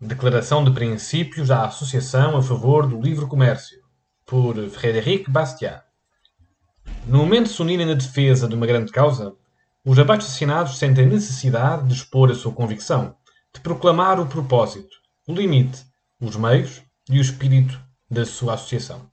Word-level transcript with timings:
Declaração 0.00 0.62
de 0.62 0.70
Princípios 0.70 1.48
da 1.48 1.66
Associação 1.66 2.36
a 2.36 2.42
favor 2.42 2.86
do 2.86 3.00
Livre 3.00 3.26
Comércio, 3.26 3.82
por 4.24 4.54
Frédéric 4.70 5.28
Bastiat. 5.28 5.82
No 7.04 7.18
momento 7.18 7.48
de 7.48 7.54
se 7.54 7.60
unirem 7.60 7.84
na 7.84 7.94
defesa 7.94 8.46
de 8.46 8.54
uma 8.54 8.64
grande 8.64 8.92
causa, 8.92 9.34
os 9.84 9.98
abaixo-assinados 9.98 10.78
sentem 10.78 11.04
necessidade 11.04 11.88
de 11.88 11.94
expor 11.94 12.30
a 12.30 12.34
sua 12.36 12.52
convicção, 12.52 13.16
de 13.52 13.60
proclamar 13.60 14.20
o 14.20 14.26
propósito, 14.26 14.94
o 15.26 15.32
limite, 15.32 15.84
os 16.20 16.36
meios 16.36 16.80
e 17.10 17.18
o 17.18 17.20
espírito 17.20 17.76
da 18.08 18.24
sua 18.24 18.54
associação. 18.54 19.10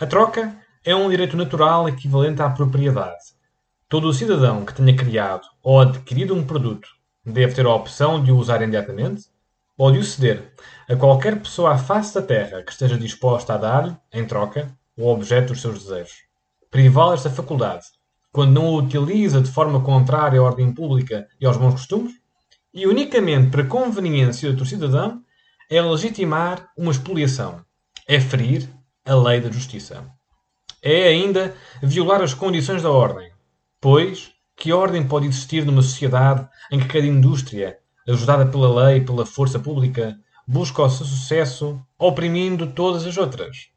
A 0.00 0.06
troca 0.06 0.56
é 0.86 0.96
um 0.96 1.10
direito 1.10 1.36
natural 1.36 1.86
equivalente 1.86 2.40
à 2.40 2.48
propriedade. 2.48 3.34
Todo 3.90 4.14
cidadão 4.14 4.64
que 4.64 4.72
tenha 4.72 4.96
criado 4.96 5.46
ou 5.62 5.78
adquirido 5.78 6.34
um 6.34 6.46
produto 6.46 6.88
deve 7.22 7.52
ter 7.52 7.66
a 7.66 7.74
opção 7.74 8.24
de 8.24 8.32
o 8.32 8.38
usar 8.38 8.62
imediatamente 8.62 9.26
ou 9.78 9.92
de 9.92 9.98
o 9.98 10.04
ceder 10.04 10.52
a 10.88 10.96
qualquer 10.96 11.38
pessoa 11.40 11.72
à 11.72 11.78
face 11.78 12.14
da 12.14 12.22
terra 12.22 12.62
que 12.62 12.72
esteja 12.72 12.98
disposta 12.98 13.54
a 13.54 13.56
dar-lhe, 13.56 13.96
em 14.12 14.26
troca, 14.26 14.76
o 14.96 15.06
objeto 15.06 15.52
dos 15.52 15.62
seus 15.62 15.84
desejos. 15.84 16.16
Privá-lo 16.70 17.12
desta 17.12 17.30
faculdade, 17.30 17.84
quando 18.32 18.52
não 18.52 18.66
o 18.66 18.78
utiliza 18.78 19.40
de 19.40 19.50
forma 19.50 19.80
contrária 19.80 20.40
à 20.40 20.42
ordem 20.42 20.72
pública 20.72 21.28
e 21.40 21.46
aos 21.46 21.56
bons 21.56 21.72
costumes, 21.72 22.12
e 22.74 22.86
unicamente 22.86 23.50
para 23.50 23.64
conveniência 23.64 24.50
outro 24.50 24.66
cidadão, 24.66 25.22
é 25.70 25.80
legitimar 25.80 26.68
uma 26.76 26.90
expoliação, 26.90 27.64
é 28.06 28.18
ferir 28.18 28.68
a 29.04 29.14
lei 29.14 29.40
da 29.40 29.50
justiça. 29.50 30.04
É 30.82 31.08
ainda 31.08 31.54
violar 31.82 32.22
as 32.22 32.34
condições 32.34 32.82
da 32.82 32.90
ordem, 32.90 33.30
pois 33.80 34.32
que 34.56 34.72
ordem 34.72 35.06
pode 35.06 35.26
existir 35.26 35.64
numa 35.64 35.82
sociedade 35.82 36.48
em 36.70 36.80
que 36.80 36.88
cada 36.88 37.06
indústria, 37.06 37.78
ajudada 38.08 38.46
pela 38.46 38.86
lei 38.86 38.98
e 38.98 39.04
pela 39.04 39.26
força 39.26 39.58
pública, 39.58 40.18
busca 40.46 40.82
o 40.82 40.90
seu 40.90 41.04
sucesso 41.04 41.80
oprimindo 41.98 42.66
todas 42.68 43.06
as 43.06 43.16
outras? 43.16 43.68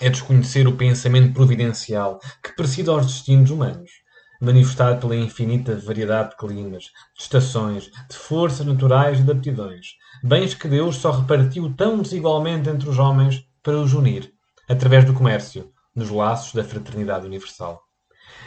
É 0.00 0.08
desconhecer 0.08 0.68
o 0.68 0.76
pensamento 0.76 1.34
providencial 1.34 2.20
que 2.42 2.54
preside 2.54 2.88
aos 2.88 3.06
destinos 3.06 3.50
humanos, 3.50 3.90
manifestado 4.40 5.00
pela 5.00 5.16
infinita 5.16 5.76
variedade 5.76 6.30
de 6.30 6.36
climas, 6.36 6.84
de 7.16 7.22
estações, 7.22 7.90
de 8.08 8.16
forças 8.16 8.64
naturais 8.64 9.20
e 9.20 9.22
de 9.22 9.32
aptidões, 9.32 9.88
bens 10.22 10.54
que 10.54 10.68
Deus 10.68 10.96
só 10.96 11.10
repartiu 11.10 11.74
tão 11.74 12.00
desigualmente 12.00 12.70
entre 12.70 12.88
os 12.88 12.98
homens 12.98 13.44
para 13.62 13.78
os 13.78 13.92
unir, 13.92 14.32
através 14.68 15.04
do 15.04 15.12
comércio, 15.12 15.70
nos 15.94 16.08
laços 16.08 16.54
da 16.54 16.64
fraternidade 16.64 17.26
universal. 17.26 17.82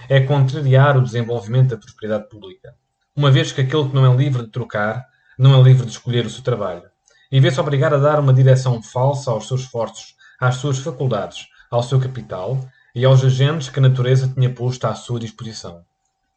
É 0.10 0.22
contrariar 0.22 0.98
o 0.98 1.04
desenvolvimento 1.04 1.70
da 1.70 1.78
prosperidade 1.78 2.30
pública, 2.30 2.76
uma 3.16 3.32
vez 3.32 3.52
que 3.52 3.62
aquele 3.62 3.90
que 3.90 3.96
não 3.96 4.12
é 4.12 4.16
livre 4.16 4.44
de 4.44 4.50
trocar, 4.50 5.06
não 5.38 5.60
é 5.60 5.62
livre 5.64 5.86
de 5.86 5.92
escolher 5.92 6.26
o 6.26 6.30
seu 6.30 6.44
trabalho, 6.44 6.84
e 7.32 7.40
vê-se 7.40 7.60
obrigado 7.60 7.96
a 7.96 8.00
dar 8.00 8.20
uma 8.20 8.34
direção 8.34 8.82
falsa 8.82 9.32
aos 9.32 9.48
seus 9.48 9.62
esforços 9.62 10.16
às 10.40 10.56
suas 10.56 10.80
faculdades, 10.80 11.48
ao 11.72 11.82
seu 11.82 12.00
capital 12.00 12.60
e 12.94 13.06
aos 13.06 13.24
agentes 13.24 13.70
que 13.70 13.80
a 13.80 13.82
natureza 13.82 14.28
tinha 14.28 14.54
posto 14.54 14.86
à 14.86 14.94
sua 14.94 15.20
disposição. 15.20 15.84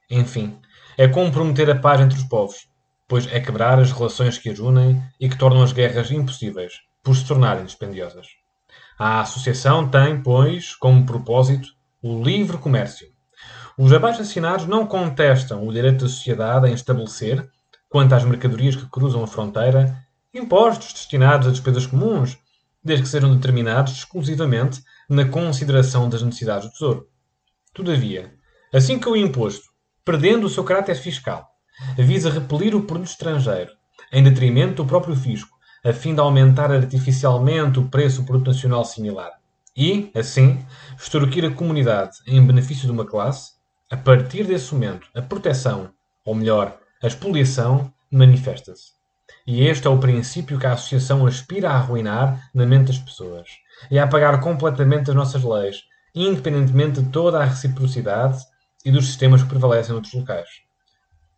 Enfim, 0.09 0.59
é 0.97 1.09
comprometer 1.09 1.69
a 1.71 1.75
paz 1.75 2.01
entre 2.01 2.17
os 2.17 2.25
povos, 2.25 2.69
pois 3.09 3.27
é 3.33 3.41
quebrar 3.41 3.79
as 3.79 3.93
relações 3.93 4.39
que 4.39 4.49
as 4.49 4.59
unem 4.59 5.03
e 5.21 5.29
que 5.29 5.37
tornam 5.37 5.63
as 5.63 5.73
guerras 5.73 6.11
impossíveis, 6.11 6.75
por 7.03 7.15
se 7.15 7.27
tornarem 7.27 7.65
dispendiosas. 7.65 8.27
A 8.99 9.21
associação 9.21 9.89
tem, 9.89 10.23
pois, 10.23 10.75
como 10.75 11.05
propósito 11.05 11.69
o 12.01 12.23
livre 12.23 12.57
comércio. 12.57 13.09
Os 13.79 13.93
abaixo-assinados 13.93 14.67
não 14.67 14.87
contestam 14.87 15.67
o 15.67 15.71
direito 15.71 16.05
da 16.05 16.09
sociedade 16.09 16.67
em 16.67 16.73
estabelecer, 16.73 17.47
quanto 17.91 18.15
às 18.15 18.25
mercadorias 18.25 18.75
que 18.75 18.89
cruzam 18.89 19.23
a 19.23 19.27
fronteira, 19.27 20.03
impostos 20.33 20.95
destinados 20.95 21.47
a 21.47 21.51
despesas 21.51 21.87
comuns, 21.87 22.39
desde 22.83 23.05
que 23.05 23.11
sejam 23.11 23.35
determinados 23.35 23.93
exclusivamente 23.93 24.83
na 25.09 25.27
consideração 25.27 26.09
das 26.09 26.23
necessidades 26.23 26.69
do 26.69 26.73
Tesouro. 26.73 27.09
Todavia, 27.75 28.33
assim 28.73 28.99
que 28.99 29.09
o 29.11 29.17
imposto, 29.17 29.69
perdendo 30.03 30.47
o 30.47 30.51
seu 30.51 30.65
caráter 30.65 30.95
fiscal, 30.95 31.47
visa 31.99 32.31
repelir 32.31 32.75
o 32.75 32.83
produto 32.83 33.09
estrangeiro 33.09 33.73
em 34.11 34.23
detrimento 34.23 34.83
do 34.83 34.87
próprio 34.87 35.15
fisco, 35.15 35.55
a 35.85 35.93
fim 35.93 36.15
de 36.15 36.21
aumentar 36.21 36.73
artificialmente 36.73 37.79
o 37.79 37.89
preço 37.89 38.23
do 38.23 38.27
produto 38.27 38.49
nacional 38.49 38.87
similar, 38.87 39.33
e, 39.77 40.11
assim, 40.15 40.65
extorquir 40.99 41.45
a 41.45 41.51
comunidade 41.51 42.17
em 42.27 42.45
benefício 42.45 42.87
de 42.87 42.93
uma 42.93 43.05
classe, 43.05 43.56
a 43.89 43.97
partir 43.97 44.45
desse 44.45 44.75
momento, 44.75 45.09
a 45.15 45.23
proteção, 45.23 45.91
ou 46.25 46.35
melhor, 46.35 46.77
a 47.01 47.07
expoliação, 47.07 47.93
manifesta-se. 48.11 48.97
E 49.47 49.65
este 49.65 49.87
é 49.87 49.91
o 49.91 49.99
princípio 49.99 50.59
que 50.59 50.67
a 50.67 50.73
Associação 50.73 51.25
aspira 51.25 51.71
a 51.71 51.77
arruinar 51.77 52.51
na 52.53 52.67
mente 52.67 52.89
das 52.89 52.99
pessoas 52.99 53.49
e 53.89 53.97
a 53.97 54.03
apagar 54.03 54.41
completamente 54.41 55.11
as 55.11 55.15
nossas 55.15 55.45
leis, 55.45 55.85
independentemente 56.13 57.01
de 57.01 57.11
toda 57.11 57.41
a 57.41 57.45
reciprocidade 57.45 58.43
e 58.85 58.91
dos 58.91 59.07
sistemas 59.07 59.43
que 59.43 59.49
prevalecem 59.49 59.93
em 59.93 59.95
outros 59.95 60.15
locais. 60.15 60.49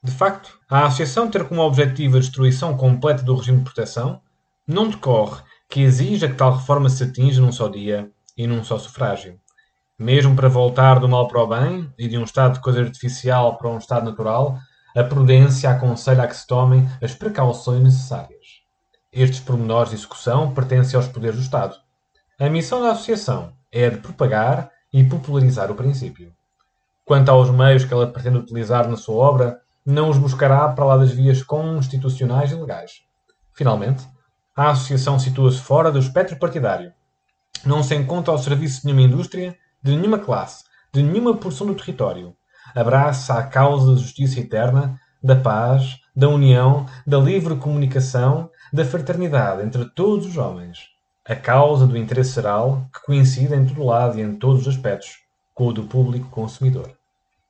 De 0.02 0.10
facto, 0.10 0.58
a 0.70 0.86
Associação 0.86 1.30
ter 1.30 1.46
como 1.46 1.60
objetivo 1.60 2.16
a 2.16 2.20
destruição 2.20 2.76
completa 2.78 3.22
do 3.22 3.34
regime 3.34 3.58
de 3.58 3.64
proteção 3.64 4.22
não 4.66 4.88
decorre 4.88 5.42
que 5.68 5.80
exija 5.80 6.28
que 6.28 6.34
tal 6.34 6.54
reforma 6.56 6.88
se 6.88 7.04
atinja 7.04 7.42
num 7.42 7.52
só 7.52 7.68
dia 7.68 8.10
e 8.36 8.46
num 8.46 8.64
só 8.64 8.78
sufrágio. 8.78 9.38
Mesmo 9.98 10.36
para 10.36 10.48
voltar 10.48 11.00
do 11.00 11.08
mal 11.08 11.26
para 11.26 11.42
o 11.42 11.46
bem 11.48 11.92
e 11.98 12.06
de 12.06 12.16
um 12.16 12.22
estado 12.22 12.54
de 12.54 12.60
coisa 12.60 12.80
artificial 12.80 13.58
para 13.58 13.68
um 13.68 13.78
estado 13.78 14.04
natural, 14.04 14.56
a 14.96 15.02
prudência 15.02 15.68
aconselha 15.68 16.22
a 16.22 16.28
que 16.28 16.36
se 16.36 16.46
tomem 16.46 16.88
as 17.02 17.14
precauções 17.14 17.82
necessárias. 17.82 18.46
Estes 19.12 19.40
pormenores 19.40 19.90
de 19.90 19.96
execução 19.96 20.54
pertencem 20.54 20.96
aos 20.96 21.08
poderes 21.08 21.34
do 21.34 21.42
Estado. 21.42 21.74
A 22.38 22.48
missão 22.48 22.80
da 22.80 22.92
Associação 22.92 23.54
é 23.72 23.86
a 23.86 23.90
de 23.90 23.96
propagar 23.96 24.70
e 24.92 25.02
popularizar 25.02 25.68
o 25.68 25.74
princípio. 25.74 26.32
Quanto 27.04 27.30
aos 27.30 27.50
meios 27.50 27.84
que 27.84 27.92
ela 27.92 28.06
pretende 28.06 28.38
utilizar 28.38 28.88
na 28.88 28.96
sua 28.96 29.16
obra, 29.16 29.60
não 29.84 30.10
os 30.10 30.16
buscará 30.16 30.68
para 30.68 30.84
lá 30.84 30.96
das 30.96 31.10
vias 31.10 31.42
constitucionais 31.42 32.52
e 32.52 32.54
legais. 32.54 32.92
Finalmente, 33.52 34.06
a 34.54 34.70
Associação 34.70 35.18
situa-se 35.18 35.58
fora 35.58 35.90
do 35.90 35.98
espectro 35.98 36.38
partidário. 36.38 36.92
Não 37.64 37.82
se 37.82 37.96
encontra 37.96 38.32
ao 38.32 38.38
serviço 38.38 38.82
de 38.82 38.86
nenhuma 38.86 39.02
indústria, 39.02 39.56
de 39.82 39.96
nenhuma 39.96 40.18
classe, 40.18 40.64
de 40.92 41.02
nenhuma 41.02 41.36
porção 41.36 41.66
do 41.66 41.74
território, 41.74 42.34
abraça 42.74 43.34
a 43.34 43.42
causa 43.42 43.92
da 43.92 44.00
justiça 44.00 44.40
eterna, 44.40 45.00
da 45.22 45.36
paz, 45.36 45.98
da 46.14 46.28
união, 46.28 46.86
da 47.06 47.18
livre 47.18 47.56
comunicação, 47.56 48.50
da 48.72 48.84
fraternidade 48.84 49.62
entre 49.62 49.84
todos 49.86 50.26
os 50.26 50.36
homens. 50.36 50.88
A 51.24 51.34
causa 51.36 51.86
do 51.86 51.96
interesse 51.96 52.34
geral 52.34 52.88
que 52.92 53.04
coincide 53.04 53.54
em 53.54 53.66
todo 53.66 53.84
lado 53.84 54.18
e 54.18 54.22
em 54.22 54.36
todos 54.36 54.62
os 54.62 54.74
aspectos 54.74 55.18
com 55.54 55.68
o 55.68 55.72
do 55.72 55.84
público 55.84 56.28
consumidor. 56.30 56.97